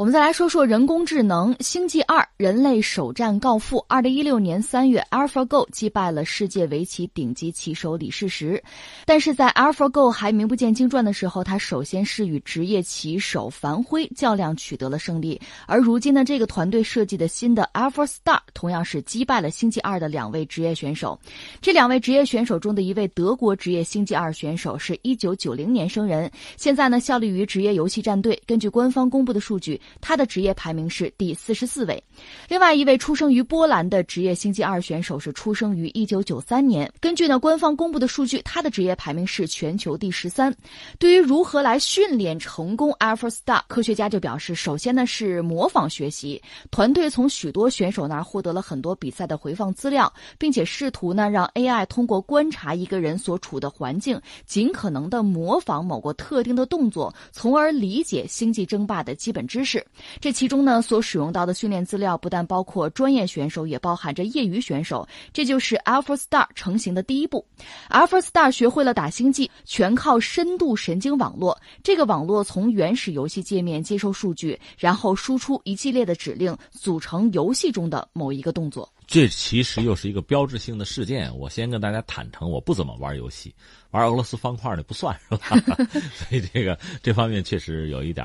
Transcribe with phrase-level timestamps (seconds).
[0.00, 3.84] 我们再来说说人工智能，《星际二》人类首战告负。
[3.86, 8.64] 二零一六年三月，AlphaGo 击败了世界围棋顶级棋手李世石。
[9.04, 15.38] 但是在 AlphaGo 还名不见经传的时候，他首先是与职业棋手樊辉较量，取得了胜利。
[15.66, 21.20] 而如今呢，这个团队设计的新的 AlphaStar 同样是击败了《星际二》的两位职业选手。
[21.60, 28.42] 这两位职业选手中的一位德国职业《星际二》选手是一九九零年生人，现在呢效力于职业游戏战队。
[28.46, 29.78] 根据官方公布的数据。
[30.00, 32.02] 他的职业排名是第四十四位，
[32.48, 36.90] 另外一位出生于波兰的职业星际二选手是出生于一九九三年。
[37.00, 40.54] 根据呢官方公布的数据，他的职业排名是全球第十三。
[40.98, 59.79] 对于如何来训练成功 AlphaStar，科学家就表示，首先呢是模仿学习，团队从许多选手那儿获得了很多比赛的回放资料，并且试图呢让 AI 通过观察一个人所处的环境，尽可能的模仿某个特定的动作，从而理解星际争霸的基本知识。
[60.20, 65.06] 这其中呢，所使用到的训练资料不但包括专业选手，也包含着业余选手。
[65.32, 67.46] 这就是 AlphaStar 成型的第一步。
[67.88, 71.58] AlphaStar 学会了打星际，全靠深度神经网络。
[71.82, 78.90] 这个网络从原始游戏界面接收数据，然后输出一系列的指令，组成游戏中的某一个动作。
[79.06, 81.36] 这其实又是一个标志性的事件。
[81.36, 83.52] 我先跟大家坦诚，我不怎么玩游戏，
[83.90, 85.76] 玩俄罗斯方块的不算是吧？
[86.14, 88.24] 所以这个这方面确实有一点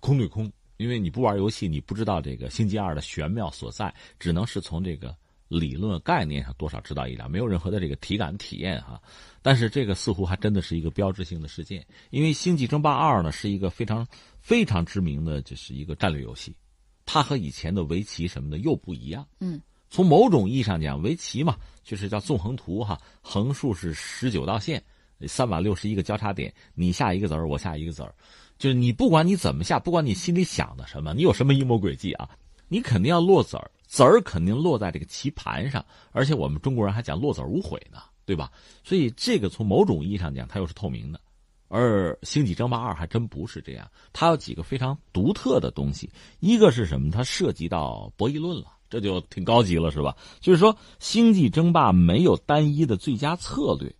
[0.00, 0.50] 空对空。
[0.78, 5.14] 因为你不玩游戏，你不知道这个《星际二》的玄妙所在，只能是从这个
[5.48, 9.00] 理论概念上多少知道一点，没有任何的这个体感体验哈。
[9.42, 14.06] 但是这个似乎还真的是一个标志性的事件，因为《星际争霸二》呢是一个非常
[14.40, 16.54] 非常知名的，就是一个战略游戏，
[17.04, 19.26] 它和以前的围棋什么的又不一样。
[19.40, 24.80] 嗯，从某种意义上讲，围棋嘛就是叫纵横图哈，横竖是十九道线，
[25.26, 28.14] 三百六十一个交叉点，你下一个子儿，我下一个子儿。
[28.58, 32.28] 就是你不管你怎么下，不管你心里想的什么，你有什么阴谋诡计啊，
[32.68, 38.50] 你肯定要落子儿，子儿肯定落在这个棋盘上，而且我们中国人还讲落子无悔呢，对吧？
[38.82, 41.20] 所以这个从某种意义上讲，它又是透明的，
[41.68, 46.10] 而《星际争霸二》还真不是这样，它有几个非常独特的东西，
[46.40, 47.12] 一个是什么？
[47.12, 50.16] 它涉及到博弈论了，这就挺高级了，是吧？
[50.40, 53.94] 就是说，《星际争霸》没有单一的最佳策略，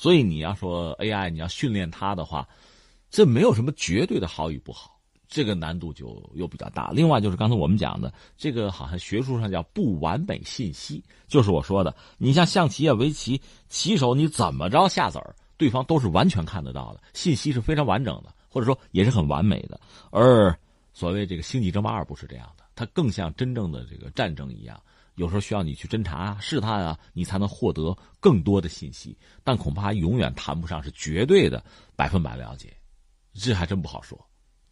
[0.00, 2.48] 所以你要说 AI，你要训练它的话。
[3.10, 4.96] 这没有什么绝对的好与不好，
[5.26, 6.92] 这个难度就又比较大。
[6.92, 19.80] 另外就是刚才我们讲的，这个好像学术上叫不完美信息，就是我说的，你像象棋啊、围棋，棋手你怎么着下子儿，对方都是完全看得到的，信息是非常完整的，或者说也是很完美的。
[20.12, 20.56] 而
[20.94, 24.80] 所谓这个星际争霸二不是这样的，它更像真正的这个战争一样，
[25.14, 31.62] 有时候需要你去侦查啊、试探啊，你才能获得更多的信息，但恐怕永远谈不上是绝对的
[31.94, 32.74] 百分百了解。
[33.34, 34.18] 这还真不好说，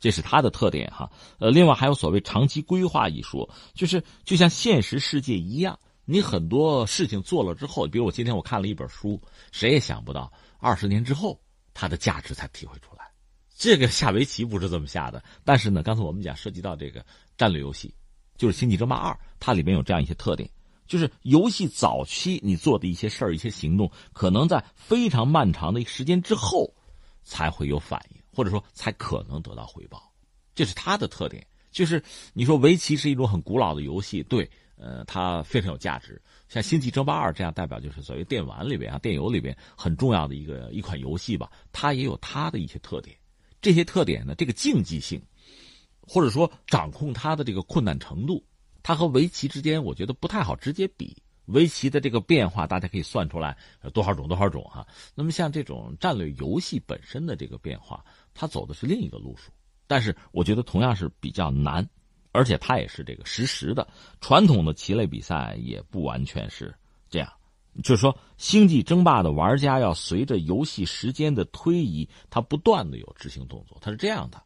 [0.00, 1.10] 这是它的特点哈。
[1.38, 9.20] 呃，另外还有所谓长期规划一说，就是就像现实世界一样，你很多事情做了之后，比如我今天我看了一本书，
[9.52, 11.40] 谁也想不到二十年之后
[11.72, 13.06] 它的价值才体会出来。
[13.54, 17.04] 这个下围棋不是这么下的，但是呢，刚才我们讲涉及到这个
[17.36, 17.94] 战略游戏，
[18.38, 20.48] 就是《星际争霸二》，它里面有这样一些特点，
[20.86, 26.72] 就是游戏早期你做的一些事儿、一些行动，可能在非常漫长的一时间之后
[27.22, 28.18] 才会有反应。
[28.30, 30.12] 或者说才可能得到回报，
[30.54, 31.44] 这是它的特点。
[31.72, 32.00] 就是
[32.32, 36.22] 你说围棋是一种很古老的游戏，对，呃，它非常有价值。
[36.48, 43.16] 像《星际争霸二》这样代表就是所谓电玩里边啊、电游里边很重要的一个一款游戏吧，它也有它的一些特点。
[43.60, 45.20] 这些特点呢，这个竞技性，
[46.08, 48.42] 或者说掌控它的这个困难程度，
[48.82, 51.16] 它和围棋之间我觉得不太好直接比。
[51.46, 53.56] 围棋的这个变化，大家可以算出来
[53.94, 54.86] 多少种多少种哈。
[55.14, 58.04] 那么像这种战略游戏本身的这个变化，
[58.34, 59.50] 它走的是另一个路数，
[59.86, 61.88] 但是我觉得同样是比较难，
[62.32, 63.88] 而且它也是这个实时的。
[64.20, 66.74] 传统的棋类比赛也不完全是
[67.08, 67.32] 这样，
[67.82, 74.42] 就是说星际争霸的玩家要随着游戏时间的推移，他不断的有执行动作，它是这样的。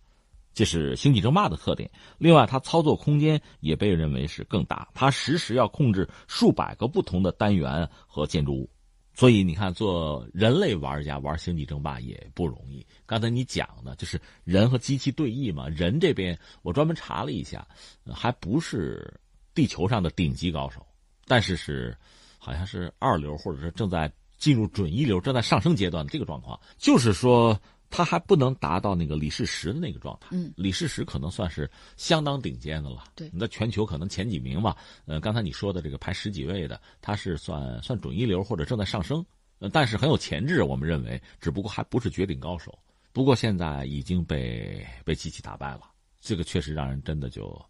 [0.55, 1.91] 这是星际争霸的特点。
[2.19, 8.71] 另外，它操作空间也被认为是更大，它实时要控制数百个不同的单元和建筑物，
[9.15, 12.87] 所以你看，做人类玩家玩星际争霸也不容易。
[13.07, 17.67] 刚才你讲的就是人和机器对弈嘛，人这边我专门查了一下，
[18.13, 19.19] 还不是
[19.55, 20.87] 地球上的顶级高手，
[21.27, 21.97] 但是是
[22.39, 27.59] 好像是二流，或者是正在进入准一流、正在上升阶段的这个状况，就是说。
[27.93, 30.29] 他还不能达到那个李世石的那个状态。
[30.31, 33.05] 嗯，李世石可能算是相当顶尖的了。
[33.15, 34.75] 对，那全球可能前几名嘛。
[35.05, 39.25] 呃，刚才你说的这个排十几位的，他是算算准一流或者正在上升。
[39.59, 42.77] 呃，但是很有潜质，我们认为，只不过还不是绝顶高手。
[43.13, 45.83] 不过现在已经被被机器打败了。
[46.19, 47.61] 这个确实让人真的就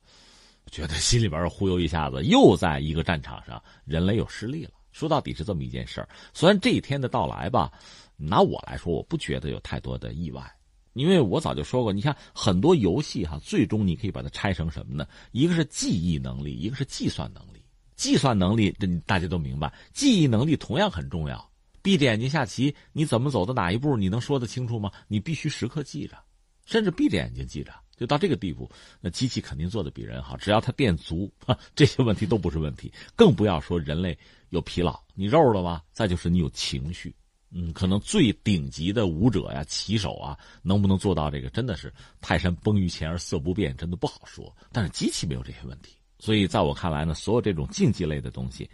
[0.71, 4.71] 觉得心里边忽悠一下子，又在一个战场上，人类又失利了。
[4.93, 6.09] 说到底是这么一件事儿。
[6.35, 7.73] 虽然这一天的到来吧，
[8.17, 10.51] 拿我来说，我不觉得有太多的意外，
[10.93, 15.07] 因为我早就说过，你看很多游戏哈，最终你可以把它拆成什么呢？
[15.33, 17.63] 一个是记忆能力，一个是计算能力。
[17.95, 21.51] 计算能力，这大家都明白，记忆能力同样很重要。
[21.83, 24.91] 闭着眼睛下棋，你怎么走到哪一步，你能说得清楚吗？
[25.09, 26.17] 你必须时刻记着，
[26.65, 27.73] 甚至闭着眼睛记着。
[27.97, 28.69] 就到这个地步，
[29.01, 30.37] 那机器肯定做的比人好。
[30.37, 31.33] 只要它电足，
[31.77, 32.93] 这些问题都不是问题。
[33.15, 34.19] 更不要说人类
[34.49, 35.85] 有疲劳，你肉了吧？
[35.93, 37.15] 再就是你有情绪，
[37.55, 44.55] 嗯，可能最顶级的武者呀、棋手啊，能不能做到这个，真的是泰山崩于前而色不变，真的不好说。
[44.73, 48.69] 但是机器没有这些问题，所以在我看来呢，所有这种竞技类的东西，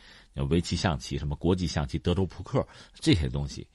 [0.49, 3.67] 围棋、象棋、什么国际象棋、德州扑克这些东西。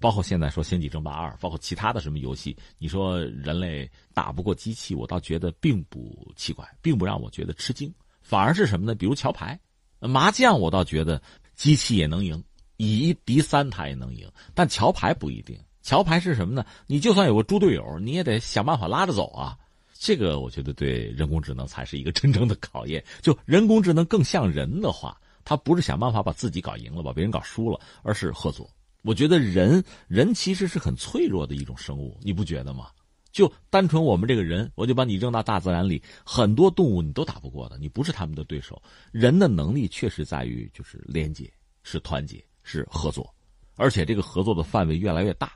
[0.00, 7.92] 包括现在说《星际争霸二》，包括其他的什么游戏，你说人类打不过机器，我倒觉得并不奇怪，并不让我觉得吃惊。
[8.20, 8.94] 反而是什么呢？
[8.96, 9.60] 比如桥牌、
[10.00, 11.22] 麻将，我倒觉得
[11.54, 12.42] 机器也能赢，
[12.82, 14.28] 以一敌三他也能赢。
[14.54, 15.56] 但桥牌不一定。
[15.82, 16.64] 桥牌是什么呢？
[16.86, 19.56] 你就算有个猪队友，你也得想办法拉着走啊。
[19.92, 23.04] 这个我觉得对人工智能才是一个真正的考验。
[23.20, 28.68] 就人工智能更像人的话，它不是想办法把自己搞赢了，把别人搞输了，而是合作。
[29.02, 32.88] 我觉得人人其实是很脆弱的一种生物，你不觉得吗？
[33.32, 38.80] 就单纯我们这个人，我就把你扔到大自然里，很多动物你都打不过的，你不是他们的对手。
[39.10, 41.50] 人的能力确实在于就是连接、
[41.82, 43.34] 是团结、是合作，
[43.76, 45.52] 而且这个合作的范围越来越大。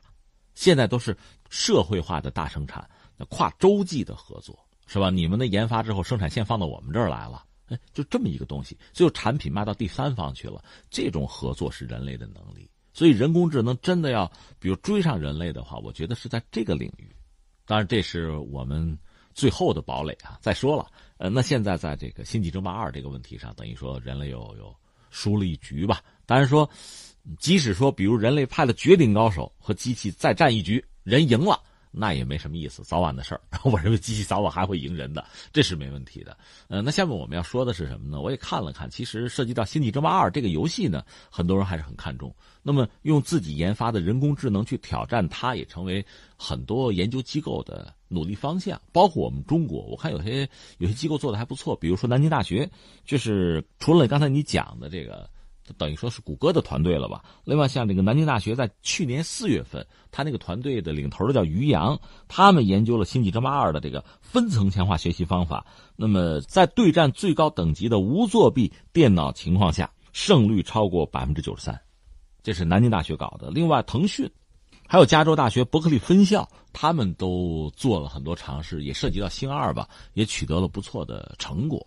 [0.54, 1.16] 现在都是
[1.50, 2.88] 社会化的大生产，
[3.28, 5.10] 跨洲际的合作，是吧？
[5.10, 10.64] 你们的研发之后，生产线放到我们这儿来了，哎，就这么一个东西，最后产品卖到第三方去了。
[10.88, 12.70] 这种合作是人类的能力。
[12.94, 14.26] 所以，人工智能真的要
[14.58, 17.14] 比如追上人类的话，我觉得是在这个领域。
[17.66, 18.98] 当然，这是我们
[19.34, 20.38] 最后的堡垒啊。
[20.40, 24.74] 再说了，呃，那现在在这个《星际争霸二》这个问题上，等于说人类又又
[25.10, 26.02] 输了一局吧。
[26.26, 26.68] 当然说，
[27.38, 31.60] 即使说比如人类派了绝顶高手和机器再战一局，人赢了。
[31.98, 33.40] 那也没什么意思，早晚的事儿。
[33.64, 36.36] 我认为机器早晚还会赢人的，这是没问题的。
[36.68, 38.20] 呃，那下面我们要说的是什么呢？
[38.20, 42.34] 我也看了看，其实涉及到《星际争霸二》这个游戏呢，很多人还是很看重。
[42.62, 46.04] 那么用自己研发的人工智能去挑战它，也成为
[46.36, 48.78] 很多研究机构的努力方向。
[48.92, 50.46] 包括我们中国，我看有些
[50.76, 52.68] 有些机构做的还不错，比如说南京大学，
[53.06, 55.30] 就是除了刚才你讲的这个。
[55.74, 57.22] 等于说是谷歌的团队了吧？
[57.44, 61.98] 另外，像这个南京大学在去年四月份，他那个团队的领头的叫于洋，
[62.28, 65.66] 他们研究了《星际争霸二》的这个分层强化学习方法。
[65.96, 71.80] 那么，在对战最高等级的无作弊电脑情况下，胜率超过百分之九十三。
[72.42, 73.50] 这是南京大学搞的。
[73.50, 74.30] 另外，腾讯
[74.86, 81.84] 还有加州大学伯克利分校，他们都做了很多尝试，也涉及到星二吧，也取得了不错的成果。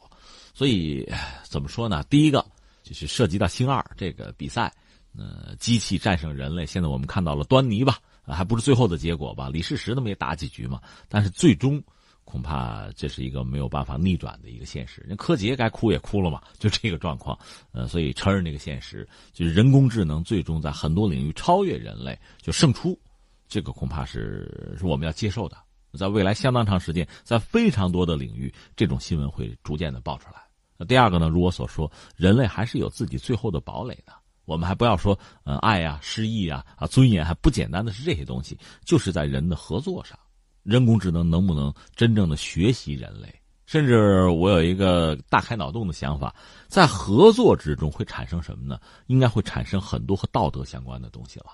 [0.54, 1.08] 所以，
[1.44, 2.04] 怎么说呢？
[2.10, 2.46] 第一个。
[2.90, 4.74] 就是涉及到星二这个比赛，
[5.16, 6.66] 呃，机器战胜人类。
[6.66, 9.48] 现在我们看到了端倪吧，还不是最后的结果吧？
[9.48, 11.80] 李世石那么也打几局嘛，但是最终
[12.26, 15.04] 恐怕这是一个没有办法逆转的一个现实。
[15.08, 17.38] 人柯洁该哭也哭了嘛，就这个状况。
[17.74, 23.00] 呃，所以承认这个现实，就是人工智能最终在很多领域超越人类，就胜出，
[23.48, 25.56] 这个恐怕是是我们要接受的。
[25.94, 30.49] 在未来相当长时间，在非常多的领域，这种新闻会逐渐的爆出来。
[30.82, 31.28] 那第二个呢？
[31.28, 34.14] 如我所说，人类还是有自己最后的堡垒的。
[34.46, 40.18] 我们还不要说，呃，爱呀、诗意啊、啊尊严，还不简单的是这些东西，就是在人的合作上，
[40.64, 43.28] 人工智能能不能真正的学习人类？
[43.66, 46.34] 甚至我有一个大开脑洞的想法，
[46.70, 48.80] 在合作之中会产生什么呢？
[49.08, 51.48] 应该会产生很多和道德相关的东西了。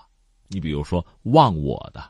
[0.46, 2.00] 你比如说，忘我的，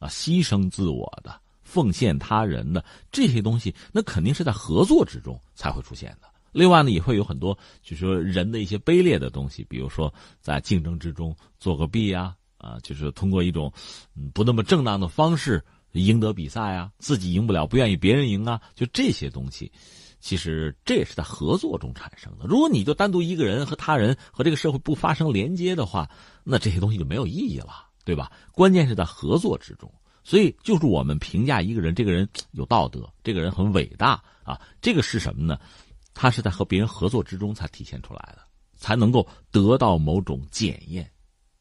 [0.00, 6.28] 啊，牺牲自我的，奉献他人的这些东西，那肯定是在合作之中才会出现的。
[6.54, 13.70] 另外呢，也会有很多，就是说人的一些卑劣的东西，比如说在竞争之中做个弊呀，啊，就是通过一种
[14.16, 19.70] 嗯不那么正当的方式赢得比赛啊，自己赢不了，不愿意别人赢啊，就这些东西，
[20.20, 22.46] 其实这也是在合作中产生的。
[22.46, 26.08] 如果你就单独一个人和他人和这个社会不发生连接的话，
[26.44, 28.30] 那这些东西就没有意义了，对吧？
[28.52, 29.92] 关键是在合作之中，
[30.24, 35.58] 所以就是我们评价一个人，这个人有道德，这个人很伟大啊，这个是什么呢？
[36.14, 38.38] 他是在和别人合作之中才体现出来的，
[38.76, 41.10] 才能够得到某种检验、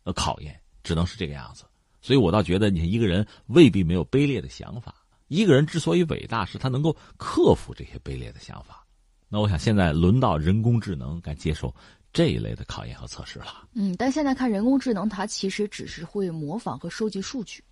[0.03, 1.63] 呃考验，只能是这个样子。
[2.01, 4.93] 所以我倒觉得，你看一个人未必没有卑劣的想法。
[5.27, 8.85] 一个人之所以伟大，是他能够克服这些卑劣的想法。
[9.27, 11.73] 那我想，现在轮到人工智能该接受
[12.11, 13.67] 这一类的考验和测试了。
[13.73, 17.63] 嗯，但现在看人工智能，它其实只是会模仿和收集数据。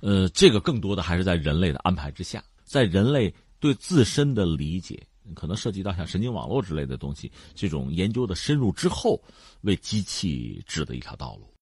[0.00, 3.34] 呃，这个更多的还是在人类的安排之下，在人类。
[3.62, 5.00] 对自身的理解，
[5.34, 9.22] 可能涉及到像神经网络之类的东西，这种研究的深入之后，
[9.62, 11.48] 为机器指的一条道路。